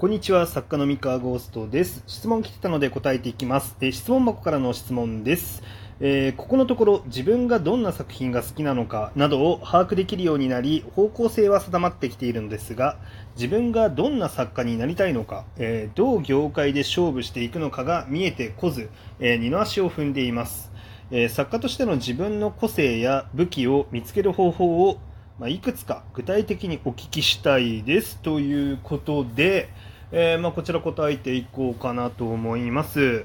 [0.00, 2.02] こんにちは、作家の三河ゴーストです。
[2.06, 3.76] 質問来てたので答えていきます。
[3.82, 5.62] え質問箱からの質問です。
[6.00, 12.96] えーここのところ自分がどんな作品が好きなのかなどを把握できるようになり方向性は定まってきているのですが
[13.36, 18.88] 自分がどんな作家になりたいのか、えーどう業界で勝負していくのかが見えてこず、
[19.18, 20.72] えー二の足を踏んでいます、
[21.10, 24.96] え作家としての自分の個性や武器を見つける方法を
[25.38, 29.70] まあ、いくつか具体的にお聞きしたいですということで、
[30.12, 33.24] えーまあ、こちら答えていこうかなと思います。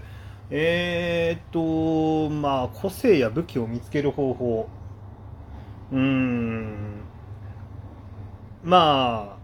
[0.51, 4.69] えーっと、まあ、個性や武器を見つける方法。
[5.91, 7.01] うーん。
[8.63, 9.37] まあ、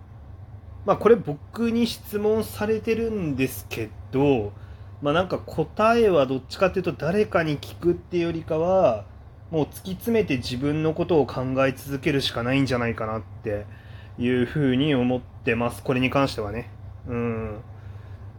[0.86, 4.52] まあ、これ僕に質問されてるんですけど、
[5.02, 9.06] まあなんか答えはどっちかっていうと誰かに聞くっていうよりかは、
[9.50, 13.66] もう突き詰めて自分のことを考え続けるしかないんじゃないかなって
[14.18, 15.84] いうふうに思ってます。
[15.84, 16.70] これに関してはね。
[17.08, 17.62] うん。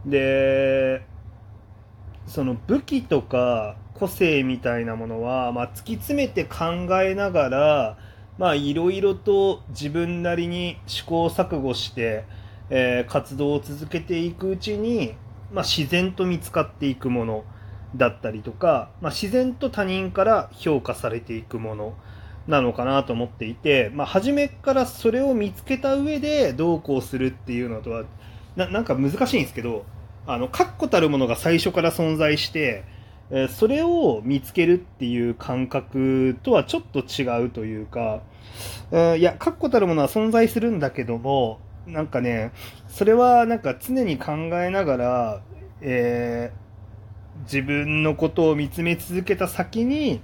[0.06, 1.06] で、
[2.26, 7.98] その武器とか個性みたいなものは、まあ、突き詰めて考えながら、
[8.38, 12.24] まあ、いろいろと自分なりに試行錯誤して、
[12.70, 15.14] えー活動を続けていくうちに、
[15.52, 17.44] まあ、自然と見つかっていくもの
[17.96, 21.94] だったりとか、まあ、自然と他人から評価されていくもの
[22.46, 28.04] なのかなと思っていて、まあ、初めからそれを見つけた上でどうこうするっていうのとは
[28.56, 29.84] ななんか難しいんですけど
[30.26, 32.84] あの確固たるものが最初から存在して、
[33.48, 38.22] それを見つけるっていう感覚とはちょっと違うというか、
[38.92, 42.52] えいや確固たるものは存在するんだけどもなんかね
[42.88, 45.42] それはなんか常に考えながら、
[45.80, 46.62] えー
[47.44, 50.20] 自分のことを見つめ続けた先に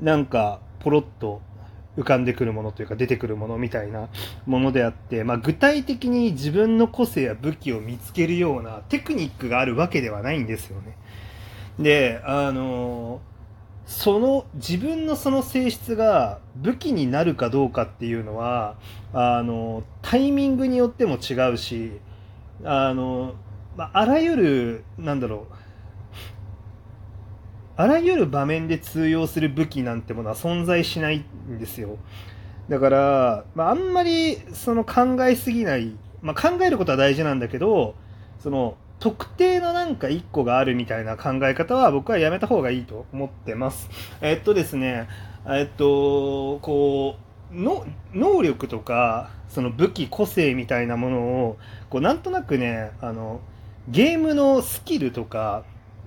[0.00, 1.40] なんかポロッと
[1.96, 4.08] 浮かんでくるものというか出てくるものみたいな
[4.46, 10.96] ものであって、まあ、具体的に自分の個性や武器を見つけるようなテクニックがあるわけではないんですよね。
[11.78, 13.20] で、あの
[13.86, 18.76] その自分のその性質が武器になるかどうかっていうのは
[19.12, 21.92] あのタイミングによっても違うし
[22.64, 23.34] あの、
[23.76, 25.54] まあ、あらゆるなんだろう
[27.76, 31.98] あらゆる場面で通用する武器なんてものは存在しないんですよ。
[32.68, 37.94] だから、まあ、あんまりその考えすぎない、まあ、考えることは大事なんだけど、
[38.38, 43.90] その特定のなんか一個があるみたいな考え方は僕はやめた方がいいと思ってます。
[44.20, 45.08] えっとですね、
[45.46, 47.16] えっと、こ
[47.52, 51.58] う、の能力とか、その武器、個性みたいなものを、
[51.90, 53.40] こうなんとなくね、あの、
[53.88, 55.64] ゲームのスキルとか、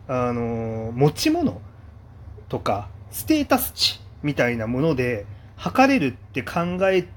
[0.07, 1.61] あの持ち物
[2.49, 5.25] とかステータス値みたいなもので
[5.55, 7.07] 測れるって考え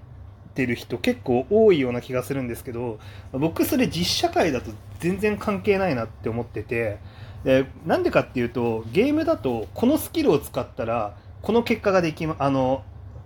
[0.55, 2.99] てる人結構多いような気がするんですけど
[3.33, 6.99] 僕それ実社会だと全然関係ないなって思ってて
[7.45, 12.83] でなんでかっていうとゲームだとこのスキルを使ったらこの結果ができまあの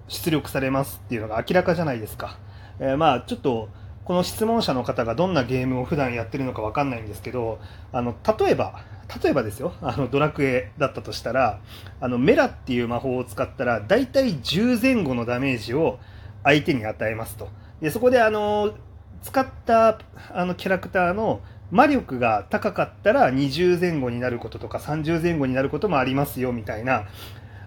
[0.09, 2.39] 出力されますっていうのが明らかじゃないですか、
[2.79, 3.69] えーまあちょっと
[4.05, 7.59] この質問者の方がどんなゲームを普段やってるのかわかんないんですけど
[7.91, 8.85] あの例えば
[9.23, 11.61] 例えばですよあのドラクエだったとしたら
[12.01, 15.99] あのメラっていう魔法を使ったら大体10前後のダメージを
[16.43, 17.49] 相手に与えますと。
[17.81, 18.75] でそこであの
[19.23, 19.99] 使った
[20.33, 27.07] あのキャラクターの魔力が高かったら20前後になることとか30前後になることもありますよみたいな。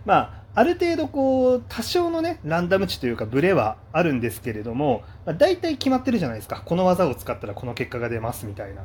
[0.06, 6.64] まあある程度こう多少のねランダム値というかブレはあるんですけれども、まあ、大体決まってるじゃないですか。
[6.66, 8.82] この技を使ったらこの結果が出ますみたいな。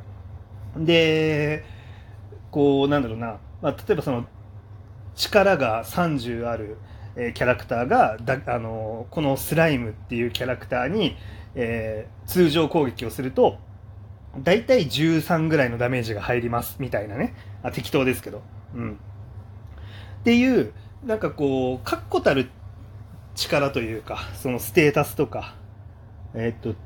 [0.77, 1.65] で
[2.53, 4.25] こうなんだろうな、まあ、例えばその
[5.15, 6.77] 力が30ある、
[7.15, 11.15] えーキャラクターがだあのこのスライムっていうキャラクターに、
[11.55, 13.57] えー通常攻撃をすると
[14.37, 17.35] 大体13ぐらいのダメージが入りますみたいなね。
[17.63, 18.41] あ適当ですけど、
[18.75, 22.49] うん、っていうなんかこう確固たる
[23.35, 25.55] 力というかそのステータスとか
[26.33, 26.79] えーっと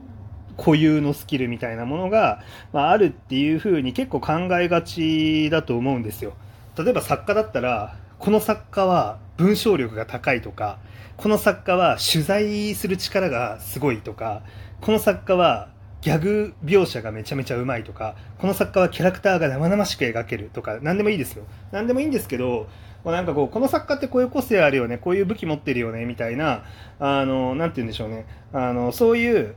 [0.57, 2.41] 固有のスキルみたいなものが、
[2.73, 6.33] まあ、るっていうふうに結構考えがちだと思うんですよ。
[6.77, 10.79] 例えば作家だったらこの作家は文章力が高いとか
[11.15, 14.43] この作家は取材する力がすごいとか
[14.81, 15.69] この作家は
[16.01, 21.45] ギャグ描写がめちゃめちゃうまいとかこの作家はキャラクターが生々しく描けるとか何でもいいですよ。
[21.71, 22.67] 何でもいいんですけど
[23.03, 26.63] なんかこうこの作家ってこういう個性あるよねこういう武器持ってるよねみたいな
[26.99, 28.25] あのなんて言うんでしょうね。
[28.53, 29.55] あのそういう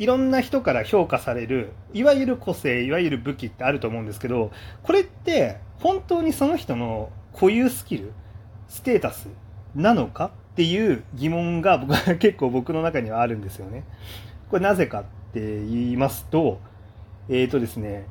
[0.00, 4.50] いろんな人から評価されるいわゆる個性いわゆる武器ってあると思うんですけど
[4.82, 8.12] これって本当にその人の固有スキル
[8.66, 9.28] ステータス
[9.74, 13.84] なのかっていう疑問が僕は 結構僕の中にはあるんですよね。
[14.50, 16.60] これなぜかって言いますと、
[17.28, 18.06] えっ、ー、とですね、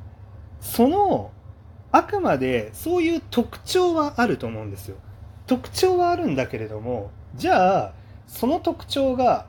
[0.60, 1.30] その、
[1.92, 4.96] あくまでそういう特徴はあると思うんですよ。
[5.46, 7.92] 特徴はあるんだけれども、じゃあ、
[8.26, 9.46] その特徴が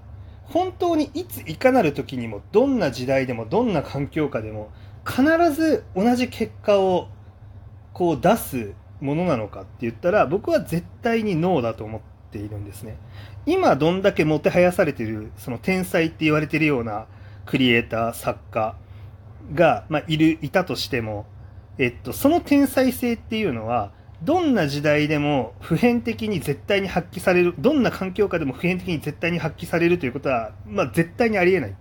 [0.52, 4.70] 本当にいついかなる時にもどんな時代でもどんな環境下でも
[5.06, 7.08] 必ず同じ結果を
[7.94, 12.02] こう出すものなのかって言ったら僕は絶対にノーだと思っ
[12.32, 12.98] ているんですね。
[13.46, 17.08] 今どんだけもてはやされてるその天才って言われてるような
[17.46, 18.76] クリエイター作家
[19.54, 21.26] が、まあ、いるいたとしても、
[21.78, 23.92] えっと、その天才性っていうのは
[24.24, 31.74] どんな時代でも普遍的に絶対に発揮される、どんな環境下でも普遍的に絶対に発揮されるということは、まあ、絶対にありえないっ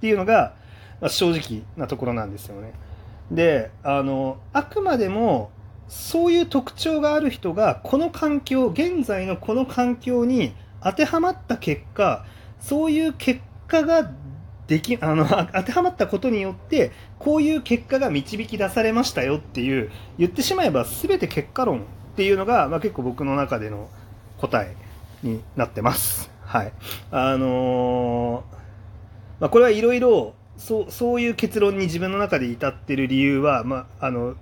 [0.00, 0.54] ていうのが、
[1.00, 2.74] まあ、正直なところなんですよね。
[3.30, 5.50] で、あの、あくまでも、
[5.88, 12.24] そういう特徴がある人が、この環境、現在のこの環境に当てはまった結果、
[12.60, 14.10] そういう結果が
[14.70, 21.82] でき、 あの、当てはまったことによって、こういう結果が導き出されましたよっていう、言ってしまえば全て結果論っ
[22.14, 23.90] ていうのが、まあ、結構僕の中での
[24.38, 24.76] 答え
[25.24, 26.30] になってます。
[26.44, 26.72] はい。
[27.10, 34.36] あのー、まあ、これはいろいろ、そう、そういう結論に自分の中で至ってる理由は、まあ、あの、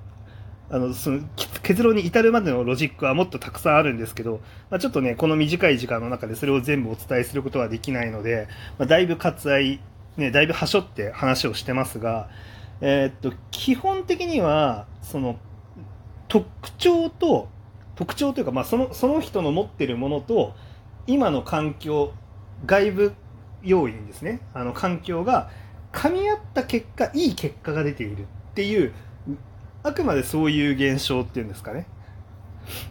[0.70, 1.20] あのその
[1.62, 8.48] 結論に至るまでのロジックはもっとたくさんあるんですけど、まあ、ちょっとね、この短い時間の中でそれを全部お伝えすることはできないので、
[8.78, 9.80] まあ、だいぶ割愛
[10.18, 12.28] ね、だいぶはしょって話をしてますが、
[12.80, 15.36] えー、っと、基本的には、その、
[16.26, 17.48] 特徴と、
[17.94, 20.54] 特徴というか、まあ、その、その人の持ってるものと、
[21.06, 22.12] 今の環境、
[22.66, 23.12] 外部
[23.62, 25.50] 要因ですね、あの、環境が、
[25.92, 28.24] 噛み合った結果、いい結果が出ているっ
[28.54, 28.92] ていう、
[29.84, 31.86] あくまでそういう現象っていうんですかね。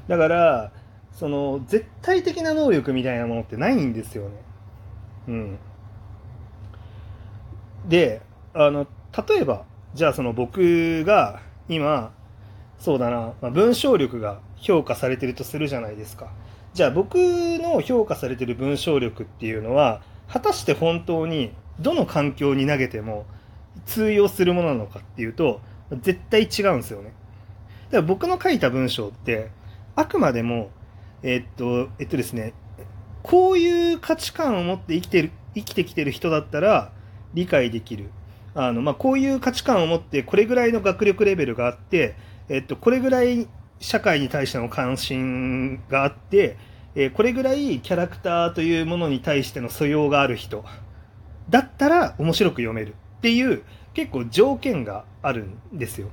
[0.07, 0.71] だから、
[1.11, 4.35] その、絶対的な能力みたいなものってないんですよね。
[5.27, 5.59] うん。
[7.87, 8.21] で、
[8.53, 8.87] あの、
[9.27, 11.39] 例えば、じゃあその僕が
[11.69, 12.11] 今、
[12.79, 16.31] そうだな、まあ、文章力が評価されてるとするじゃないですか。
[16.73, 23.25] じゃあ僕の評価されてる文章力っていうのは、果たして本当にどの環境に投げても
[23.85, 25.61] 通用するものなのかっていうと、
[26.01, 27.13] 絶対違うんですよね。
[27.85, 29.49] だから僕の書いた文章って、
[29.95, 30.69] あくまでも、
[31.23, 32.53] えっと、えっとですね、
[33.23, 36.91] こういう価値観を持って生きてる、生きてきてる人だったら、
[37.37, 38.09] 理解できる。
[38.55, 42.15] あの、まあ、こういう価値観を持って、これぐらいの学力レベルがあって、
[42.49, 43.47] えっと、これぐらい
[43.79, 46.57] 社会に対しての関心があって、
[46.95, 50.65] えこれぐらいキャラクターというものに対しての素養がある人
[51.47, 53.61] だったら面白く読めるっていう
[53.93, 56.09] 結構条件があるんですよ。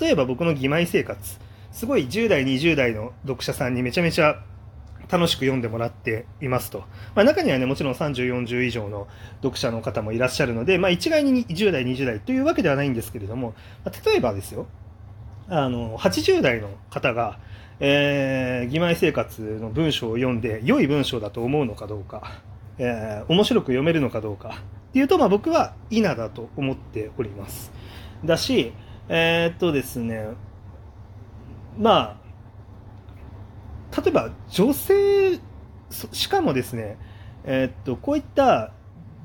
[0.00, 1.38] 例えば僕の義妹生活、
[1.70, 4.42] すごい10代、20代の読者さんにめちゃめちゃ
[5.10, 6.80] 楽しく読んでもらっていますと。
[7.14, 14.66] まあ、中にはね、もちろん30、40以上の読者の方もいらっしゃるので、まあ、一概に10代、20代というわけではないんですけれども、まあ、例えばですよ、
[15.48, 17.38] あの、80代の方が、
[17.80, 22.42] えー、義妹生活の文章を読んで、良い文章だと思うのかどうか、
[22.78, 24.56] えー、面白く読めるのかどうか、
[24.90, 27.72] っていうと、まあ、僕は稲だと思っております。
[28.24, 28.72] だし、
[29.08, 30.28] えー、っとですね、
[31.78, 32.27] まあ、
[33.96, 35.38] 例えば女性
[36.12, 36.98] しかもですね、
[37.44, 38.72] えー、っとこういった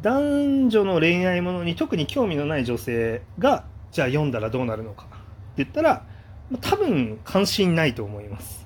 [0.01, 5.05] 男女の恋愛ものに特に興味のない女性がじゃあ読んだらどうなるのか。
[5.05, 5.07] っ
[5.55, 6.05] て言ったら
[6.61, 8.65] 多分関心ないと思います。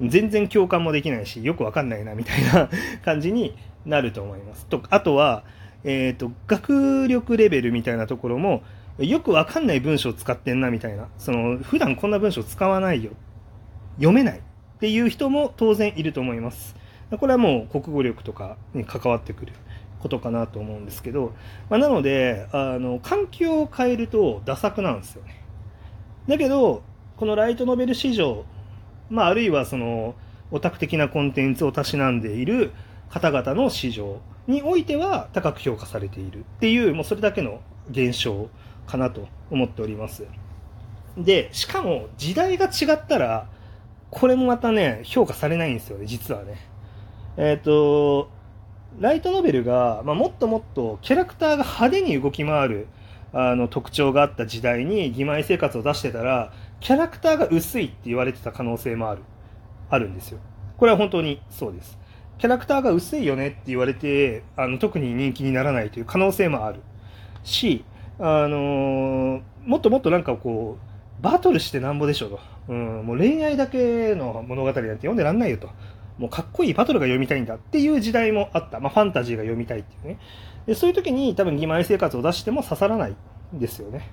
[0.00, 2.68] 全然共感もできないしよくわかんないなみたいな
[3.04, 4.66] 感じになると思います。
[4.66, 5.44] とあとは、
[5.84, 8.62] えーと、学力レベルみたいなところも
[8.98, 11.08] よくわかんない文章を使ってんなみたいな。
[11.18, 13.12] その普段こんな文章使わないよ。
[13.96, 14.42] 読めない。
[14.76, 16.76] っていう人も当然いると思います。
[17.18, 19.52] これはもう国語力とかに関わってくる
[20.00, 21.32] ことかなと思うんですけど、
[21.70, 25.42] まあ、なのであの環境を変えるとダ作なんですよね。
[26.28, 26.82] だけど
[27.16, 28.44] このライトノベル市場、
[29.08, 30.14] まあ、あるいはその
[30.50, 32.72] オタク的なコンテンツをたしなんでいる
[33.08, 38.48] 方々の市場においては高く評価されているっていうもうそれだけの現象
[38.86, 40.24] かなと思っております。
[41.16, 43.48] でしかも時代が違ったら
[44.10, 46.56] これもまたね、評価されないんですよね、実はね。
[47.36, 48.30] えっ、ー、と、
[48.98, 52.86] ライトノベルが、まあ、もっともっとキャラクターが派手に動き回る
[53.32, 59.22] あの特徴があった時代に義妹生活を出してたら、キャラクターが薄いって言われてた可能性もある、
[59.90, 60.38] あるんですよ。
[60.78, 61.98] これは本当にそうです。
[62.38, 66.80] キャラクターが薄いよねって言われて、あの特に人気にならないという可能性もある
[67.44, 67.84] し、
[68.18, 72.40] あのー、もっともっとなんかこう、バトルしてなんぼでしょと。
[72.68, 75.70] うん、もう恋愛だけの物語なんて読んでらんないよと。
[76.18, 78.80] もうかっこいいバトルが読みたいんだっていう時代もあった。
[78.80, 80.18] まあ、ファンタジーが読みたいっていうね。
[80.66, 83.16] でそういう時に多分義妹生活を出しても刺さらない
[83.54, 84.10] んですよね。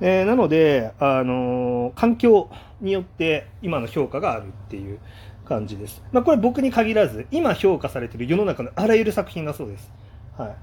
[0.00, 2.50] えー、なので、あのー、環境
[2.80, 4.98] によって今の評価があるっていう
[5.46, 6.02] 感じです。
[6.12, 9.90] まあ、これ僕に限らず、今評価されている世の中のあらゆる作品がそうです。
[10.36, 10.56] はい。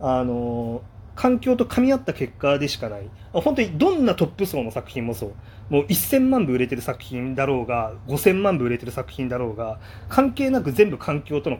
[0.00, 0.82] あの、
[1.20, 3.10] 環境と噛み合った結果でしかない。
[3.34, 5.32] 本当にどんなトップ層の作品もそう。
[5.68, 11.58] もう1000万部売れてる作品だろうが、5000万部売れてる作品だろうが、関係なく全部環境との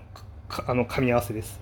[0.67, 1.61] あの噛み合わせです。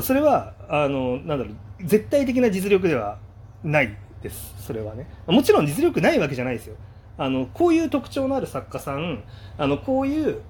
[0.00, 3.18] それは、あの、なんだろう、絶対的な実力では
[3.64, 4.54] ないです。
[4.64, 5.08] それはね。
[5.26, 6.76] もちろん実力ないわけじゃないですよ。
[7.18, 9.24] あの、こういう特徴のある作家さん、
[9.58, 10.40] あの、こういう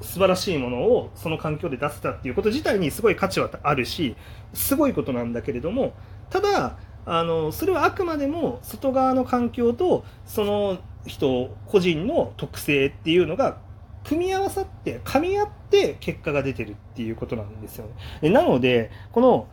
[0.00, 4.16] 素晴らしいものをその環境で出せたっていうこと自体にすごい価値はあるし
[4.54, 5.92] すごいことなんだけれども
[6.30, 13.58] ただあのそれはあくまでも外側の環境とその人個人の特性っていうのが
[14.04, 17.86] 組み合わさって噛み合って結果が出てるっていうことなんですよ
[18.22, 18.30] ね。
[18.30, 19.48] なのでこの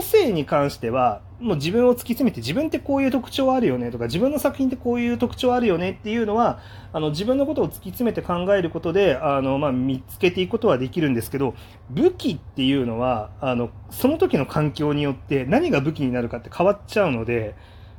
[0.00, 6.60] 個性に関してはもう自分を突き詰めて自分ってこういう特徴あるよねとか自分の作品ってこういう特徴あるよねっていうのは
[6.94, 11.54] あの自分のことを突き詰めて考えることであの、まあ、見つけていくことはできるんですけど
[11.90, 17.54] 武器っていうのはあのその時の環境によって何が武器になるかって変わっちゃうので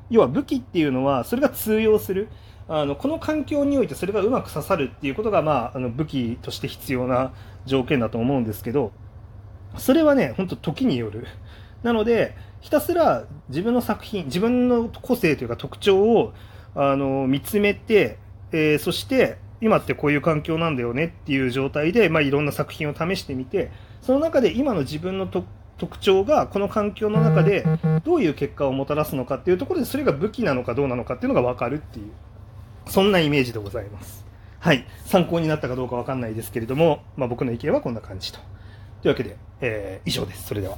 [0.10, 2.30] 要は武器っていうのはそれが通用する
[2.68, 7.32] あのこの環境においてそれがうまく刺さるっていうことが、まあ、あの武器として必要な
[7.68, 8.92] 条件だと思うんですけど
[9.78, 11.28] それはね本当時による。
[11.84, 16.34] なのでひたすら自分の作品自分の個性というか特徴を
[16.76, 18.18] あの見つめて、
[18.52, 23.72] えー、そして今ってこういう環境なんだよねっていう状態で、まあ、いろんな作品を試してみて
[24.02, 27.66] その中で今の自分の特徴がこの環境の中で
[28.04, 32.12] どういう結果をもたらすのかっていうところでそれが武器なのかどうなのかっていうのが分かるっていう
[32.88, 34.26] そんなイメージでございます。
[34.60, 38.40] はい、参考になったかどうか分かんないですけれども、まあ、僕の意見はこんな感じと。
[39.02, 40.48] というわけで、えー、以上です。
[40.48, 40.78] それでは。